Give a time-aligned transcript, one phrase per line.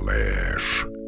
[0.00, 0.99] Calés.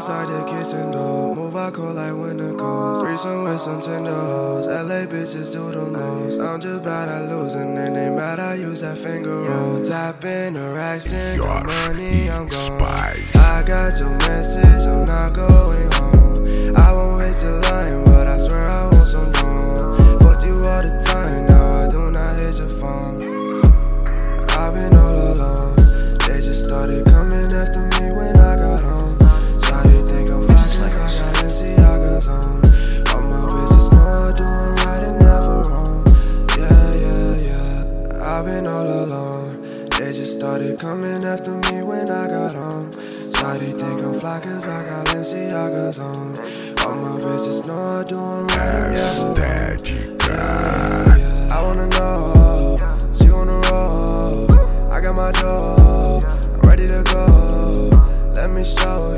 [0.00, 1.34] outside the kitchen door.
[1.36, 3.04] Move, I call like winter cold.
[3.04, 4.66] Threesome with some tender hoes.
[4.66, 6.40] LA bitches do the most.
[6.40, 9.84] I'm just bad at losing, and they mad I use that finger roll.
[9.84, 12.78] Tap in the racks and money, I'm gone.
[12.78, 13.36] Spice.
[13.50, 16.09] I got your message, I'm not going home.
[40.80, 42.90] coming after me when I got home.
[43.36, 46.32] Shawty think I'm fly cause I got Balenciagas on.
[46.86, 50.16] All my bitches know I do them right together.
[50.26, 51.48] Yeah, yeah.
[51.52, 52.78] I wanna know,
[53.12, 54.50] she on the roll.
[54.90, 57.90] I got my dough, I'm ready to go.
[58.34, 59.09] Let me show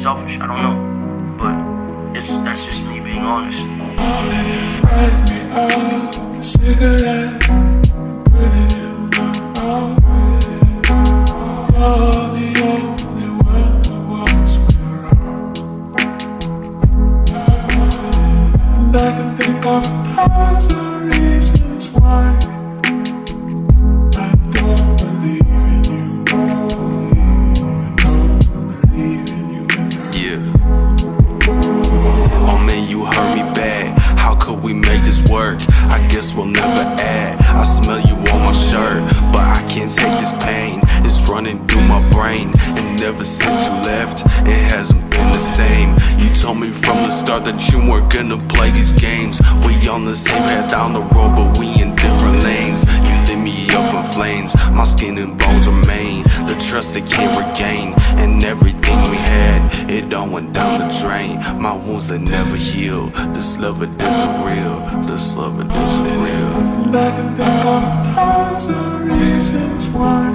[0.00, 0.76] selfish, I don't know.
[1.38, 3.62] But it's that's just me being honest.
[37.56, 39.02] I smell you on my shirt,
[39.32, 40.80] but I can't take this pain.
[41.04, 45.96] It's running through my brain, and ever since you left, it hasn't been the same.
[46.18, 49.40] You told me from the start that you weren't gonna play these games.
[49.66, 52.84] We on the same path down the road, but we in different lanes.
[52.84, 53.16] You
[53.74, 54.54] up in flames.
[54.72, 56.22] My skin and bones remain.
[56.46, 57.94] The trust they can't regain.
[58.22, 61.40] And everything we had, it all went down the drain.
[61.60, 63.06] My wounds that never heal.
[63.34, 64.78] This love it isn't real.
[65.06, 66.52] This love it isn't real.
[66.94, 70.28] I can think of a thousand reasons why.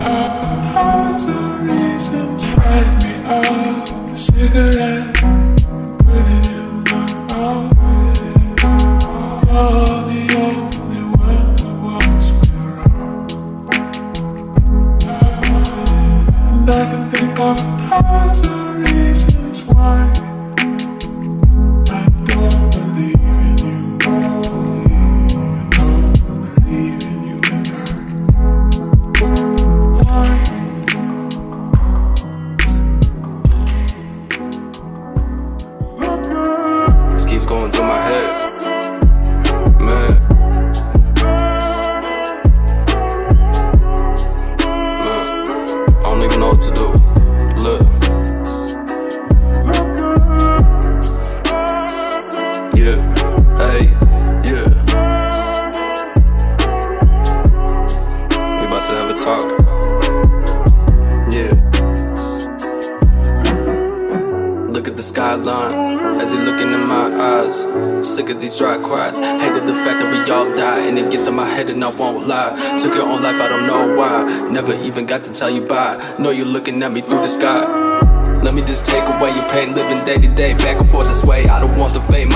[0.00, 4.18] A thousand reasons why me up.
[4.18, 4.97] Cigarette.
[76.18, 77.64] Know you're looking at me through the sky.
[78.42, 81.22] Let me just take away your pain, living day to day, back and forth this
[81.22, 81.46] way.
[81.46, 82.32] I don't want the fame,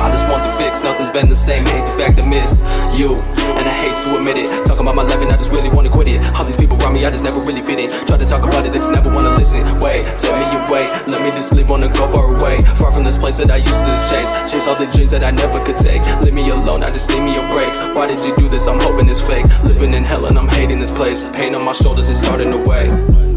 [1.12, 1.64] been the same.
[1.66, 2.60] Hate the fact I miss
[2.96, 3.16] you,
[3.58, 4.48] and I hate to admit it.
[4.64, 6.20] Talking about my life, and I just really wanna quit it.
[6.34, 7.90] All these people around me, I just never really fit in.
[8.06, 9.60] Try to talk about it, they just never wanna listen.
[9.80, 10.88] Wait, tell me your way.
[11.06, 13.56] Let me just live on and go far away, far from this place that I
[13.56, 14.32] used to chase.
[14.50, 16.02] Chase all the dreams that I never could take.
[16.22, 17.72] Leave me alone, I just need me a break.
[17.94, 18.66] Why did you do this?
[18.66, 19.46] I'm hoping it's fake.
[19.64, 21.24] Living in hell and I'm hating this place.
[21.32, 22.90] Pain on my shoulders is starting to weigh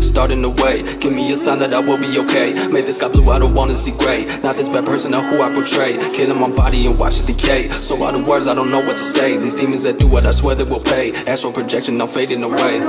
[0.06, 1.02] starting to wait.
[1.02, 2.54] Give me a sign that I will be okay.
[2.68, 4.26] Made this sky blue, I don't wanna see gray.
[4.44, 5.98] Not this bad person, not who I portray.
[6.14, 7.65] Killing my body and watch it decay.
[7.70, 9.38] So out of words, I don't know what to say.
[9.38, 11.14] These demons that do what I swear they will pay.
[11.26, 12.80] Astral projection, I'm fading away.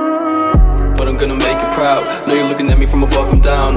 [0.96, 2.26] But I'm gonna make you proud.
[2.26, 3.76] Know you're looking at me from above and down.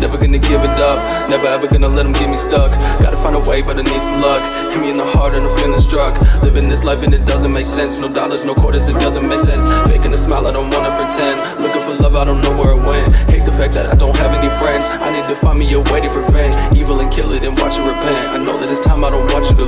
[0.00, 2.70] Never gonna give it up, never ever gonna let them get me stuck.
[3.00, 4.42] Gotta find a way, but I need some luck.
[4.72, 6.14] Hit me in the heart and I'm feeling struck.
[6.42, 7.96] Living this life and it doesn't make sense.
[7.98, 9.66] No dollars, no quarters, it doesn't make sense.
[9.88, 11.40] Faking a smile, I don't wanna pretend.
[11.62, 13.14] Looking for love, I don't know where it went.
[13.30, 14.86] Hate the fact that I don't have any friends.
[14.88, 17.76] I need to find me a way to prevent evil and kill it and watch
[17.76, 18.28] it repent.
[18.28, 19.64] I know that it's time, I don't want you to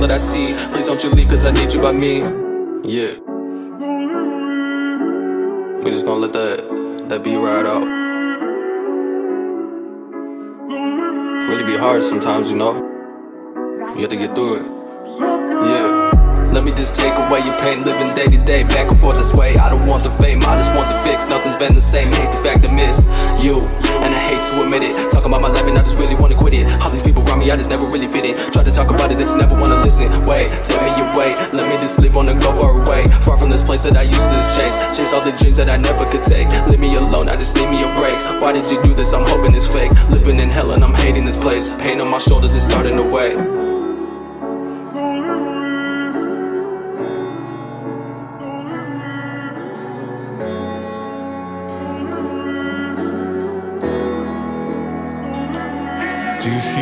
[0.00, 0.54] that I see.
[0.72, 2.20] Please don't you leave, cause I need you by me.
[2.84, 3.18] Yeah.
[5.84, 7.86] We just gonna let that that beat ride out.
[11.48, 12.74] Really be hard sometimes, you know.
[13.94, 14.66] You have to get through it.
[15.18, 15.89] Yeah.
[16.52, 19.32] Let me just take away your pain, living day to day, back and forth this
[19.32, 19.56] way.
[19.56, 21.28] I don't want the fame, I just want the fix.
[21.28, 22.08] Nothing's been the same.
[22.12, 23.06] Hate the fact I miss
[23.42, 23.60] you,
[24.02, 25.10] and I hate to admit it.
[25.12, 26.66] Talking about my life and I just really wanna quit it.
[26.82, 28.34] All these people around me, I just never really fit in.
[28.50, 30.10] Try to talk about it, just never wanna listen.
[30.26, 31.34] Wait, tell me your way.
[31.52, 34.02] Let me just live on and go far away, far from this place that I
[34.02, 34.76] used to chase.
[34.96, 36.48] Chase all the dreams that I never could take.
[36.66, 38.18] Leave me alone, I just need me a break.
[38.42, 39.14] Why did you do this?
[39.14, 39.92] I'm hoping it's fake.
[40.10, 41.70] Living in hell and I'm hating this place.
[41.78, 43.69] Pain on my shoulders is starting to weigh.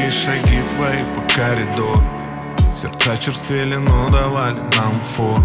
[0.08, 2.02] Тихие шаги твои по коридору.
[2.58, 5.42] Сердца черствели, но давали нам фор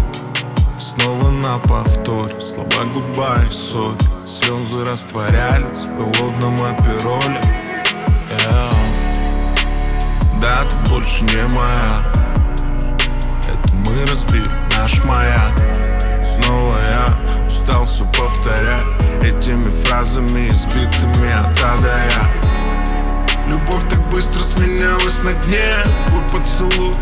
[0.56, 7.40] Снова на повтор Слова губа соль Слезы растворялись в холодном апероле.
[8.30, 8.74] Yeah.
[10.40, 12.02] Да, ты больше не моя.
[13.40, 15.52] Это мы разбили наш маяк
[16.40, 17.06] Снова я
[17.46, 18.84] устал все повторять
[19.22, 22.53] Этими фразами избитыми от А до Я
[23.48, 25.76] Любовь так быстро сменялась на дне.
[26.08, 26.92] Твой поцелуй,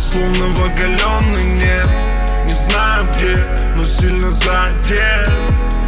[0.00, 1.90] словно в оголенный нет
[2.46, 3.36] Не знаю где,
[3.76, 5.32] но сильно задет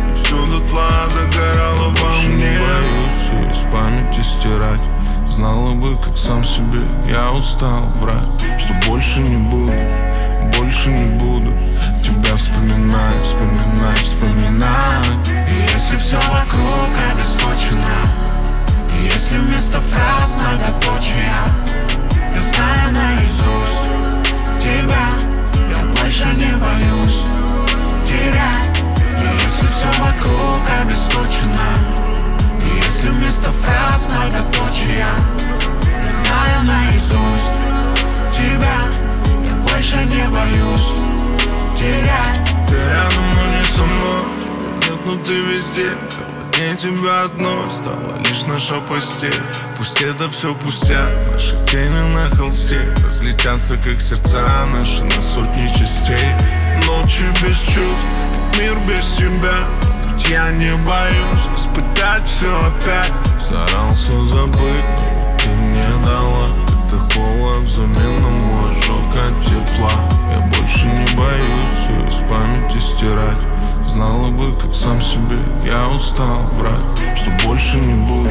[0.08, 2.36] И все дотла загорало во мне.
[2.36, 4.80] не боюсь из памяти стирать.
[5.28, 8.22] Знала бы, как сам себе я устал врать
[8.58, 9.72] Что больше не буду,
[10.58, 11.54] больше не буду
[12.04, 15.28] Тебя вспоминать, вспоминать, вспоминать.
[15.28, 18.21] И если все вокруг обесточено
[19.13, 20.33] если вместо фраз
[46.82, 49.32] тебя одной стало лишь наша постель
[49.78, 52.80] Пусть это все пустяк, наши тени на холсте.
[52.96, 56.34] Разлетятся как сердца наши на сотни частей.
[56.88, 58.16] Ночи без чувств,
[58.58, 59.58] мир без тебя.
[60.16, 63.12] Ведь я не боюсь испытать все опять.
[63.44, 65.02] Старался забыть,
[65.38, 66.48] ты мне дала.
[66.88, 69.92] Это холод взамен на мой ожог от тепла.
[70.32, 73.51] Я больше не боюсь все из памяти стирать
[73.92, 75.36] Знала бы, как сам себе.
[75.66, 76.80] Я устал врать
[77.14, 78.30] Что больше не буду,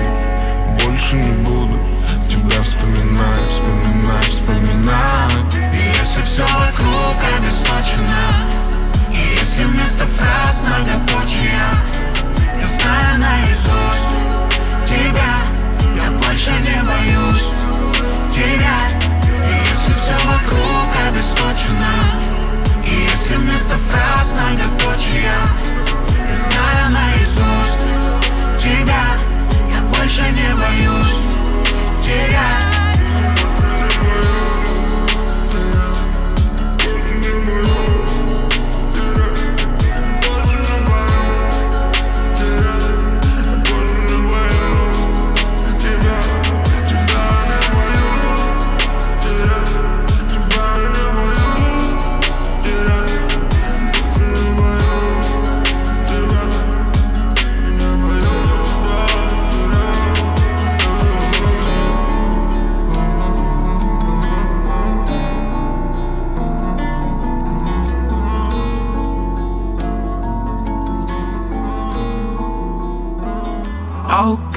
[0.84, 1.78] больше не буду
[2.28, 5.56] Тебя вспоминать, вспоминать, вспоминать.
[5.72, 8.26] И если все вокруг обесточено
[9.12, 11.70] И если вместо фраз многоточия
[12.60, 14.16] Я знаю наизусть
[14.90, 15.34] тебя
[15.96, 17.52] Я больше не боюсь
[18.34, 19.04] терять
[19.46, 22.01] И если все вокруг обесточено
[23.32, 25.34] и если вместо фраз многоточия
[26.08, 27.86] Я знаю наизусть
[28.62, 29.04] тебя
[29.70, 31.28] Я больше не боюсь
[32.04, 32.61] терять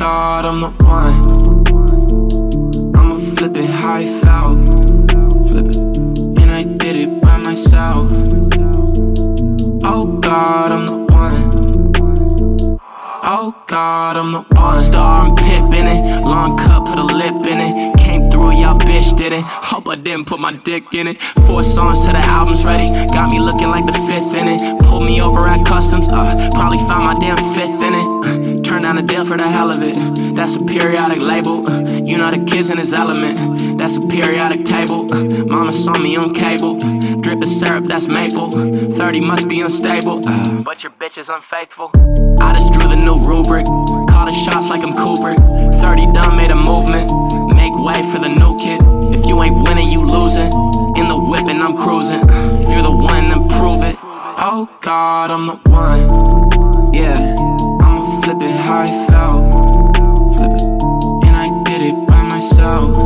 [0.05, 1.15] God, I'm the one.
[2.95, 4.69] I'ma flip it how I felt.
[5.49, 5.77] Flip it.
[6.43, 8.13] And I did it by myself.
[9.83, 12.77] Oh God, I'm the one.
[13.25, 14.77] Oh God, I'm the one.
[14.77, 16.23] Star, I'm pippin' it.
[16.23, 17.97] Long cut, put a lip in it.
[17.97, 19.43] Came through, y'all bitch did it.
[19.43, 21.23] Hope I didn't put my dick in it.
[21.47, 22.89] Four songs to the album's ready.
[23.09, 24.81] Got me looking like the fifth in it.
[24.83, 26.13] Pulled me over at customs.
[26.13, 28.44] Uh, probably found my damn fifth in it.
[28.85, 29.97] Down a deal for the hell of it.
[30.37, 31.64] That's a periodic label.
[32.07, 33.79] You know the kid's in his element.
[33.79, 35.07] That's a periodic table.
[35.49, 36.76] Mama saw me on cable.
[36.76, 38.50] Drippin' syrup, that's maple.
[38.50, 40.21] 30 must be unstable.
[40.62, 41.93] But your bitch is unfaithful.
[42.43, 43.64] I just drew the new rubric.
[43.64, 45.41] Call the shots like I'm Kubrick.
[45.81, 47.11] 30 done, made a movement.
[47.57, 48.85] Make way for the new kid.
[49.17, 50.53] If you ain't winning, you losing.
[51.00, 52.21] In the whip and I'm cruising.
[52.21, 53.97] If you're the one, then prove it.
[54.37, 56.44] Oh God, I'm the one.
[58.75, 59.35] How I felt.
[61.25, 62.97] And I did it by myself.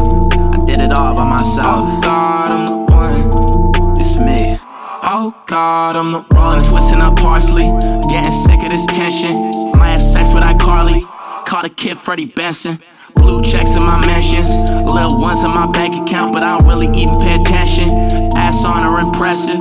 [0.55, 1.85] I did it all by myself.
[1.85, 3.99] Oh God, I'm the one.
[3.99, 4.59] It's me.
[5.03, 6.65] Oh God, I'm the one.
[6.65, 7.69] Twisting up parsley.
[8.09, 9.35] Getting sick of this tension.
[9.73, 11.03] Might have sex with iCarly.
[11.47, 12.81] Caught a kid Freddie Benson.
[13.15, 14.49] Blue checks in my mentions.
[14.91, 17.91] Little ones in my bank account, but I don't really even pay attention.
[18.37, 19.59] Ass on her impressive.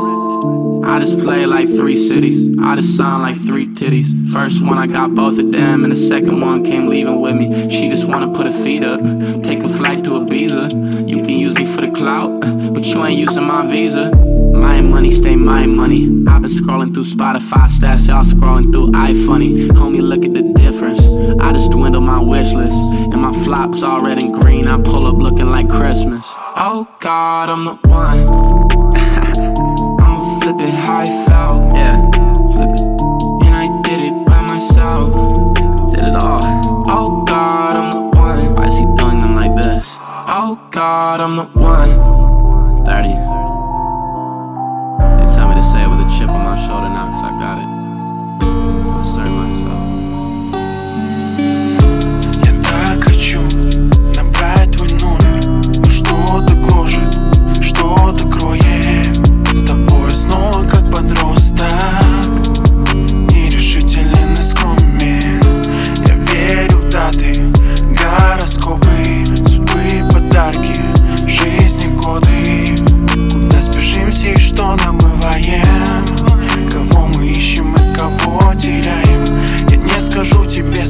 [0.83, 2.57] I just play like three cities.
[2.61, 4.31] I just sound like three titties.
[4.31, 7.69] First one, I got both of them, and the second one came leaving with me.
[7.69, 9.01] She just wanna put her feet up,
[9.43, 11.07] take a flight to Ibiza.
[11.07, 12.39] You can use me for the clout,
[12.73, 14.11] but you ain't using my visa.
[14.53, 16.03] My money stay my money.
[16.27, 19.69] I've been scrolling through Spotify stats, y'all scrolling through iFunny.
[19.69, 20.99] Homie, look at the difference.
[21.41, 24.67] I just dwindle my wish list, and my flops all red and green.
[24.67, 26.25] I pull up looking like Christmas.
[26.59, 28.66] Oh God, I'm the one.
[30.57, 31.73] I'ma flip it how I felt.
[31.75, 32.11] Yeah,
[32.55, 32.81] flip it.
[33.45, 35.13] And I did it by myself.
[35.91, 36.41] Did it all.
[36.87, 38.55] Oh God, I'm the one.
[38.55, 39.87] Why is he doing them like this?
[39.99, 42.85] Oh God, I'm the one.
[42.85, 43.09] 30.
[45.17, 47.13] They tell me to say it with a chip on my shoulder now,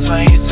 [0.08, 0.47] É mas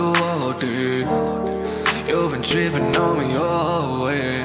[0.00, 1.00] do all day.
[2.08, 4.38] You've been tripping on me all way.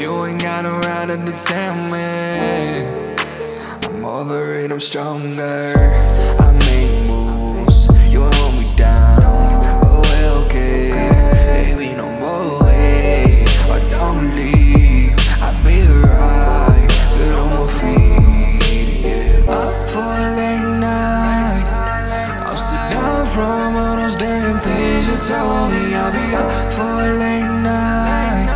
[0.00, 2.06] You ain't got no right to tell me.
[3.86, 6.45] I'm over it, I'm stronger.
[25.26, 28.46] told me I'll be up for a late night.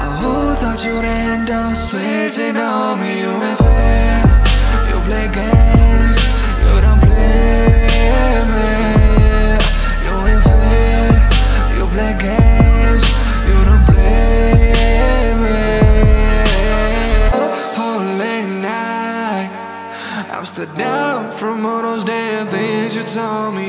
[0.00, 3.37] Oh, who thought you'd end up switching on me?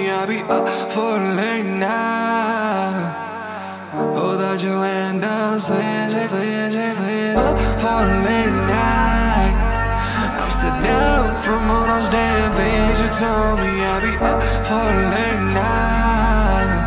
[0.08, 3.28] I'll be up for a late night.
[4.16, 9.54] Oh, that you end up slinging slid, slid, up for late night.
[10.40, 13.84] I'm still down from all those damn things you told me.
[13.84, 16.80] I'll be up for a late night.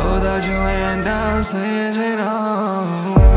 [0.00, 3.29] Oh, that you end up slinging up.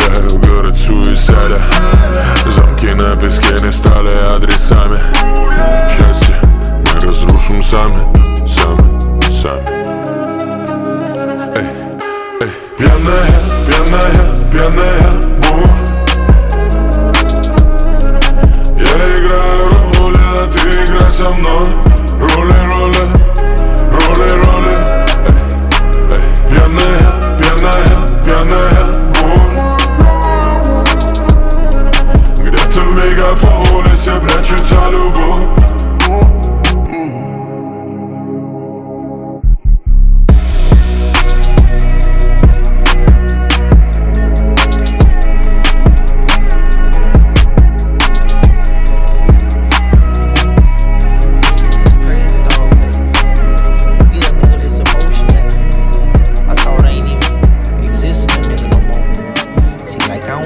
[0.00, 0.29] Yeah.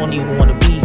[0.05, 0.77] Don't even wanna be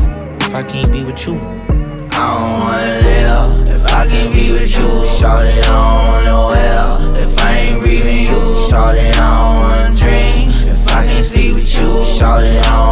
[0.45, 1.36] if I can't be with you.
[1.36, 4.88] I don't wanna live if I can't be with you.
[5.19, 8.39] Shawty, I don't wanna well if I ain't breathing you.
[8.69, 11.97] Shawty, I don't wanna dream if I can't sleep with you.
[11.99, 12.88] Shawty, I don't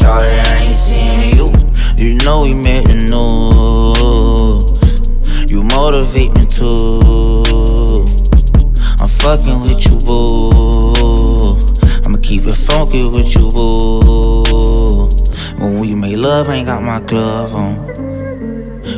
[0.00, 1.46] Shawty, I ain't seeing you.
[2.00, 4.64] You know we made the news.
[5.50, 8.08] You motivate me too.
[8.98, 11.58] I'm fucking with you, boo.
[12.06, 15.10] I'ma keep it funky with you, boo.
[15.58, 17.76] When we make love, I ain't got my glove on.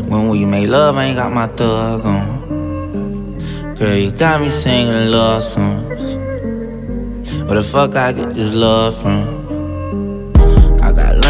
[0.08, 3.34] When we make love, I ain't got my thug on.
[3.74, 6.14] Girl, you got me singing love songs.
[7.42, 9.41] Where the fuck I get this love from?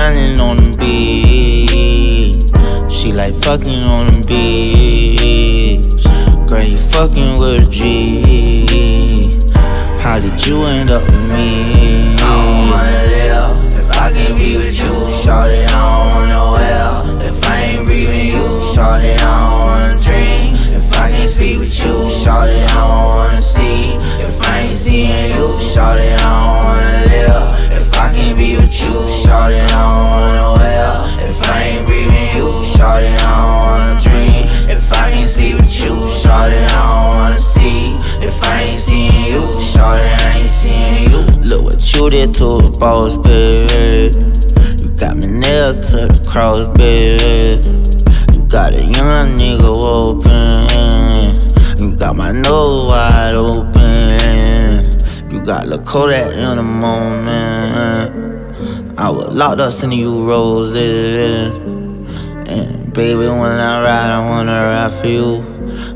[0.02, 2.34] London on the beat.
[2.90, 5.86] She like fucking on the beach.
[6.50, 9.30] Girl, you fucking with a G.
[10.02, 12.18] How did you end up with me?
[12.18, 14.90] I don't wanna live if I can't be with you.
[15.22, 18.50] Shawty, I don't wanna well if I ain't breathing you.
[18.74, 22.02] Shawty, I don't wanna dream if I can't sleep with you.
[22.10, 25.54] Shawty, I don't wanna see if I ain't seeing you.
[25.62, 28.56] Shawty, I don't wanna live if I can't be
[28.92, 29.00] you.
[29.08, 32.52] Shawty, I don't wanna well if I ain't breathing you.
[32.60, 35.94] Shawty, I don't wanna dream if I can't sleep with you.
[36.20, 39.42] Shawty, I don't wanna see if I ain't seeing you.
[39.56, 41.20] Shawty, I ain't seeing you.
[41.48, 44.12] Look what you did to a boss, baby.
[44.82, 47.60] You got me nailed to the cross, baby.
[48.34, 50.62] You got a young nigga open.
[51.80, 54.84] You got my nose wide open.
[55.32, 58.31] You got Kodak in the moment.
[58.98, 61.56] I was locked up sending you roses.
[61.56, 65.36] And baby, when I ride, I wanna ride for you.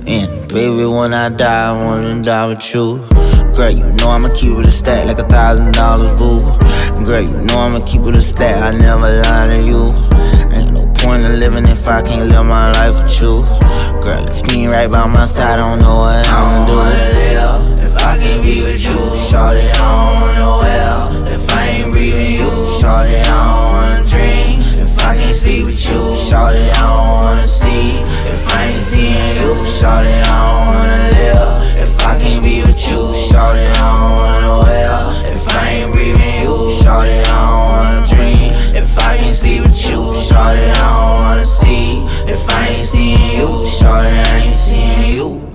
[0.07, 2.99] And baby, when I die, I wanna die with you.
[3.53, 6.41] Girl, you know I'ma keep it a stack like a thousand dollars, boo.
[7.05, 9.93] Girl, you know I'ma keep it a stack, I never lie to you.
[10.57, 13.45] Ain't no point in living if I can't live my life with you.
[14.01, 16.75] Girl, if you ain't right by my side, I don't know what I'ma do.
[16.75, 20.36] Live if I can't be with you, Shorty, I don't
[22.87, 24.55] Shorty, I don't wanna dream.
[24.79, 27.99] If I can't sleep with you, Shorty, I don't wanna see.
[28.31, 31.83] If I ain't seeing you, Shorty, I don't wanna live.
[31.83, 35.03] If I can't be with you, Shorty, I don't wanna well.
[35.27, 38.55] If I ain't breathing you, Shorty, I don't wanna dream.
[38.79, 42.05] If I can't sleep with you, Shorty, I don't wanna see.
[42.31, 45.46] If I ain't seeing you, Shorty, I ain't seeing you.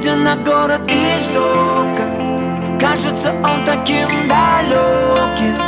[0.00, 5.58] Глядя на город из окон Кажется он таким далеким.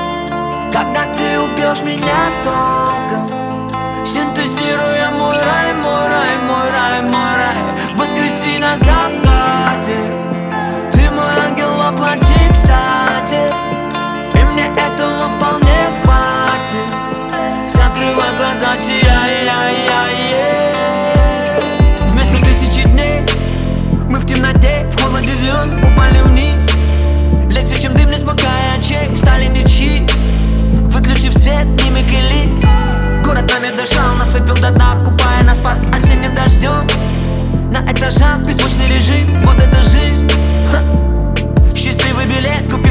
[0.73, 7.95] Когда ты убьешь меня током Синтезируя мой рай, мой рай, мой рай, мой рай.
[7.95, 10.01] Воскреси на закате
[10.93, 13.53] Ты мой ангел, оплати кстати.
[14.35, 17.69] И мне этого вполне хватит.
[17.69, 20.62] Закрывай глаза, сияй, яй, яй, яй.
[31.43, 32.65] Свет, мимик и лиц
[33.25, 36.87] Город нами дышал, нас выпил до дна Купая нас под осенним дождем
[37.73, 40.31] На этажах беззвучный режим Вот это жизнь.
[40.71, 40.81] Ха.
[41.75, 42.82] Счастливый билет, купив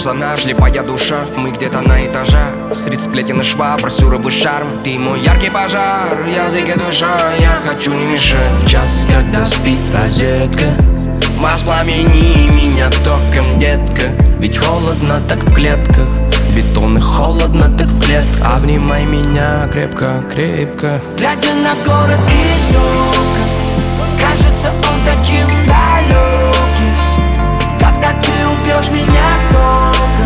[0.00, 1.26] персонаж, слепая душа.
[1.36, 4.82] Мы где-то на этажах Стрит сплетен и швабр, суровый шарм.
[4.82, 7.34] Ты мой яркий пожар, язык и душа.
[7.38, 8.62] Я хочу не мешать.
[8.62, 10.74] В час, когда спит розетка
[11.38, 14.04] Воспламени меня током, детка.
[14.38, 16.08] Ведь холодно так в клетках.
[16.56, 18.56] Бетон и холодно так в клетках.
[18.56, 20.98] Обнимай меня крепко, крепко.
[21.18, 23.50] Глядя на город из окон
[24.18, 26.89] Кажется он таким далеким
[28.80, 30.19] ждешь меня дома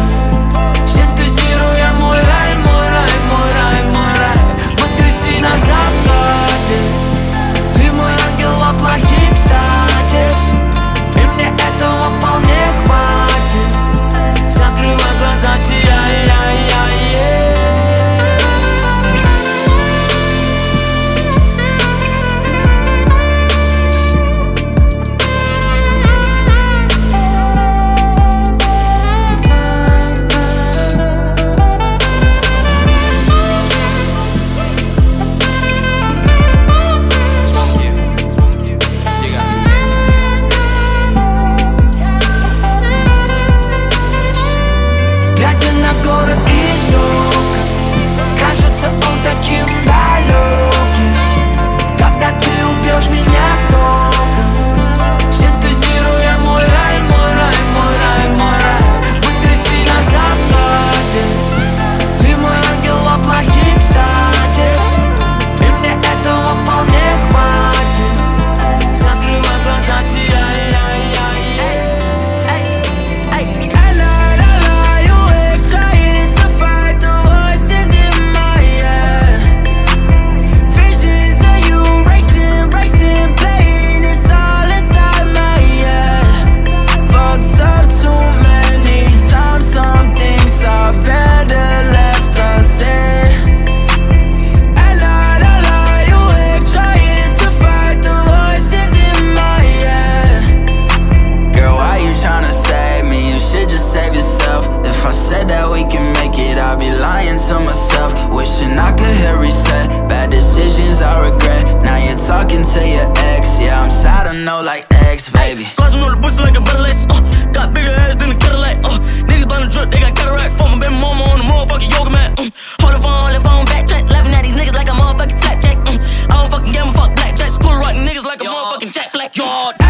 [108.75, 110.09] Wishing I could hit reset.
[110.09, 111.65] Bad decisions I regret.
[111.85, 113.61] Now you're talking to your ex.
[113.61, 115.65] Yeah, I'm sad, I know, like ex, baby.
[115.65, 116.83] Slicing on the pussy like a better.
[116.83, 118.79] Uh, got bigger ass than a Cadillac.
[118.83, 118.99] Uh,
[119.31, 120.59] niggas bout to drip, they got cataract.
[120.59, 122.35] Fuck my baby mama on the motherfucking yoga mat.
[122.35, 122.51] Uh,
[122.83, 124.11] hold the phone, hold the phone, backtrack.
[124.11, 125.79] Laughing at these niggas like a motherfucking fat jack.
[125.87, 127.51] Uh, I don't fucking gamble, fuck blackjack.
[127.51, 129.37] School writing niggas like a motherfucking jack black.
[129.37, 129.84] Yard.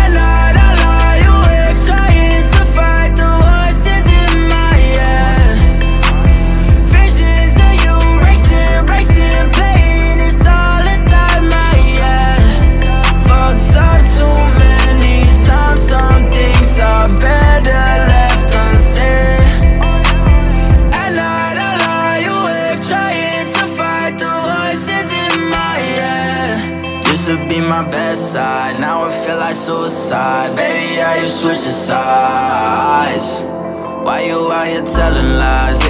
[31.88, 33.42] Your?
[34.04, 35.83] Why you out here telling lies?